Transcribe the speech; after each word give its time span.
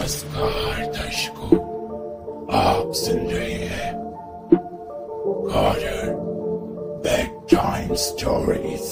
नमस्कार, 0.00 0.84
दर्शकों 0.96 1.56
आप 2.58 2.92
सुन 2.96 3.18
रहे 3.30 3.52
हैं 3.52 3.92
कॉर्डर 5.50 6.12
bed 7.06 7.34
time 7.50 7.92
stories 8.04 8.88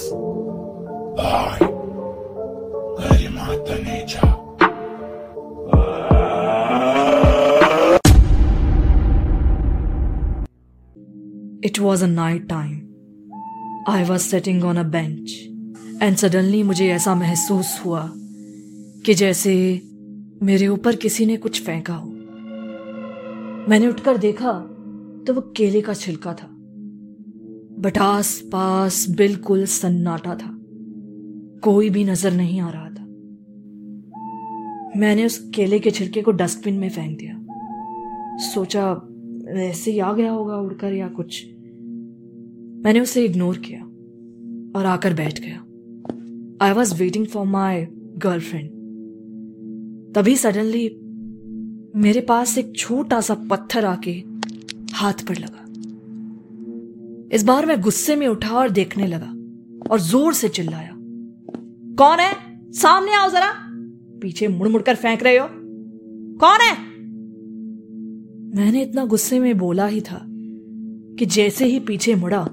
by 1.19 1.59
Garima 2.99 3.47
Taneja 3.71 4.29
It 11.63 11.79
was 11.79 12.01
a 12.03 12.07
night 12.07 12.47
time. 12.47 12.79
I 13.87 14.03
was 14.03 14.23
sitting 14.23 14.63
on 14.63 14.77
a 14.77 14.83
bench 14.83 15.37
and 16.01 16.19
suddenly 16.19 16.63
मुझे 16.63 16.93
ऐसा 16.93 17.15
महसूस 17.15 17.79
हुआ 17.85 18.09
कि 19.05 19.13
जैसे 19.13 19.55
मेरे 20.43 20.67
ऊपर 20.67 20.95
किसी 20.95 21.25
ने 21.25 21.37
कुछ 21.37 21.61
फेंका 21.61 21.93
हो। 21.93 22.09
मैंने 23.69 23.87
उठकर 23.87 24.17
देखा 24.17 24.51
तो 25.27 25.33
वो 25.33 25.41
केले 25.41 25.81
का 25.81 25.93
छिलका 25.93 26.33
था। 26.33 26.47
बट 27.81 27.97
आस 27.97 28.41
पास 28.51 29.09
बिल्कुल 29.09 29.65
सन्नाटा 29.65 30.35
था। 30.35 30.55
कोई 31.59 31.89
भी 31.89 32.03
नज़र 32.03 32.33
नहीं 32.33 32.61
आ 32.61 32.69
रहा 32.69 32.89
था। 32.89 33.05
मैंने 34.99 35.25
उस 35.25 35.51
केले 35.55 35.79
के 35.79 35.91
छिलके 35.91 36.21
को 36.21 36.31
डस्टबिन 36.31 36.73
में 36.73 36.89
फेंक 36.89 37.17
दिया। 37.19 37.45
सोचा, 38.37 39.07
ऐसे 39.49 39.91
ही 39.91 39.99
आ 39.99 40.13
गया 40.13 40.31
होगा 40.31 40.55
उड़कर 40.55 40.93
या 40.93 41.07
कुछ? 41.07 41.45
मैंने 42.85 42.99
उसे 42.99 43.25
इग्नोर 43.25 43.57
किया 43.57 43.81
और 44.79 44.85
आकर 44.85 45.13
बैठ 45.13 45.39
गया। 45.39 45.57
I 46.65 46.73
was 46.73 46.95
waiting 46.95 47.25
for 47.25 47.45
my 47.45 47.85
girlfriend 48.17 48.78
तभी 50.15 50.35
सडनली 50.35 50.87
मेरे 51.95 52.21
पास 52.21 52.57
एक 52.57 52.75
छोटा 52.75 53.19
सा 53.21 53.33
पत्थर 53.49 53.85
आके 53.85 54.11
हाथ 54.93 55.25
पर 55.27 55.37
लगा। 55.37 55.65
इस 57.35 57.43
बार 57.43 57.65
मैं 57.65 57.79
गुस्से 57.81 58.15
में 58.15 58.27
उठा 58.27 58.55
और 58.55 58.69
देखने 58.69 59.07
लगा 59.07 59.33
और 59.91 59.99
ज़ोर 59.99 60.33
से 60.33 60.49
चिल्लाया, 60.49 60.95
कौन 61.95 62.19
है? 62.19 62.33
सामने 62.71 63.13
आओ 63.13 63.29
जरा। 63.29 63.51
पीछे 64.21 64.47
मुड़ 64.47 64.67
मुड़कर 64.67 64.95
फेंक 64.95 65.23
रहे 65.23 65.37
हो। 65.37 65.47
कौन 66.39 66.61
है? 66.61 66.73
मैंने 68.55 68.81
इतना 68.83 69.05
गुस्से 69.05 69.39
में 69.39 69.57
बोला 69.57 69.85
ही 69.87 70.01
था 70.01 70.21
कि 71.19 71.25
जैसे 71.25 71.65
ही 71.65 71.79
पीछे 71.79 72.15
मुड़ा 72.15 72.43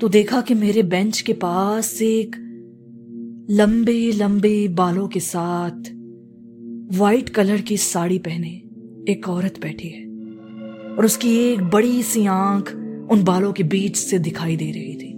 तो 0.00 0.08
देखा 0.08 0.40
कि 0.40 0.54
मेरे 0.54 0.82
बेंच 0.82 1.20
के 1.20 1.32
पास 1.32 2.00
एक 2.02 2.36
लंबे 3.50 4.12
लंबे 4.12 4.68
बालों 4.68 5.08
के 5.08 5.20
साथ 5.20 5.90
वाइट 6.92 7.28
कलर 7.28 7.60
की 7.60 7.76
साड़ी 7.76 8.18
पहने 8.18 8.48
एक 9.12 9.28
औरत 9.28 9.58
बैठी 9.60 9.88
है 9.88 10.04
और 10.96 11.04
उसकी 11.04 11.36
एक 11.42 11.60
बड़ी 11.64 12.02
सी 12.02 12.26
आँख 12.26 12.72
उन 13.10 13.22
बालों 13.24 13.52
के 13.52 13.62
बीच 13.62 13.96
से 13.96 14.18
दिखाई 14.18 14.56
दे 14.56 14.70
रही 14.70 14.94
थी 14.94 15.12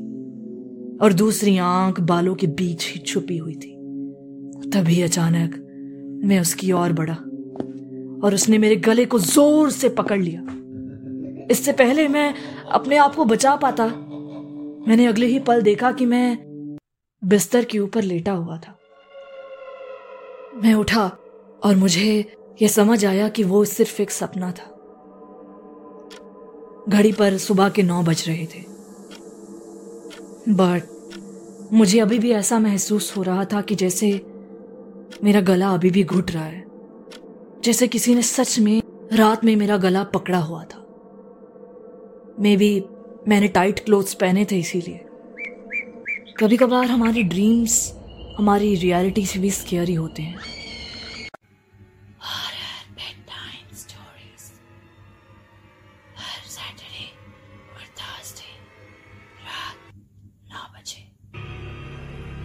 और 1.02 1.12
दूसरी 1.12 1.56
आँख 1.58 2.00
बालों 2.00 2.34
के 2.34 2.46
बीच 2.46 2.86
ही 2.88 3.00
छुपी 3.00 3.36
हुई 3.36 3.54
थी। 3.54 3.72
तभी 4.70 5.00
अचानक 5.02 5.56
मैं 6.24 6.40
उसकी 6.40 6.70
ओर 6.72 6.92
बढ़ा 6.92 7.14
और 8.26 8.34
उसने 8.34 8.58
मेरे 8.58 8.76
गले 8.76 9.06
को 9.06 9.18
ज़ोर 9.18 9.70
से 9.70 9.88
पकड़ 9.88 10.20
लिया। 10.20 10.40
इससे 11.50 11.72
पहले 11.72 12.06
मैं 12.08 12.34
अपने 12.72 12.96
आप 12.96 13.14
को 13.14 13.24
बचा 13.24 13.56
पाता। 13.56 13.86
मैंने 14.88 15.06
अगले 15.06 15.26
ही 15.26 15.38
पल 15.38 15.62
देखा 15.62 15.92
कि 15.92 16.06
मैं 16.06 16.38
बिस्तर 17.22 17.64
के 17.64 17.78
ऊपर 17.78 18.02
लेटा 18.02 18.32
हुआ 18.32 18.58
था। 18.58 18.78
मैं 20.62 20.74
उठा 20.74 21.10
और 21.64 21.76
मुझे 21.76 22.36
यह 22.62 22.68
समझ 22.68 23.06
आया 23.06 23.28
कि 23.28 23.44
वो 23.44 23.64
सिर्फ़ 23.64 24.02
एक 24.02 24.10
सपना 24.10 24.52
था। 24.52 24.70
घड़ी 26.88 27.12
पर 27.12 27.38
सुबह 27.38 27.68
के 27.68 27.82
नौ 27.82 28.02
बज 28.02 28.24
रहे 28.26 28.46
थे। 28.46 28.60
बट 30.48 30.82
मुझे 31.72 32.00
अभी 32.00 32.18
भी 32.18 32.32
ऐसा 32.32 32.58
महसूस 32.58 33.16
हो 33.16 33.22
रहा 33.22 33.44
था 33.44 33.60
कि 33.60 33.74
जैसे 33.74 34.26
मेरा 35.24 35.40
गला 35.40 35.70
अभी 35.70 35.90
भी 35.90 36.04
घुट 36.04 36.30
रहा 36.30 36.44
है। 36.44 36.64
जैसे 37.64 37.88
किसी 37.88 38.14
ने 38.14 38.22
सच 38.22 38.58
में 38.58 38.82
रात 39.12 39.44
में 39.44 39.56
मेरा 39.56 39.76
गला 39.76 40.04
पकड़ा 40.04 40.38
हुआ 40.38 40.64
था। 40.64 40.80
मे 42.40 42.56
बी 42.56 42.84
मैंने 43.28 43.48
टाइट 43.48 43.78
क्लोथ्स 43.78 44.14
पहने 44.14 44.44
थे 44.44 44.58
इसीलिए। 44.58 45.00
कभी 46.38 46.56
कभार 46.56 46.84
हमारी 46.84 47.22
ड्रीम्स 47.22 47.94
हमारी 48.38 48.74
रियलिटी 48.74 49.26
से 49.26 49.38
भी 49.38 49.50
स्केरी 49.50 49.94
होते 49.94 50.22
हैं। 50.22 50.38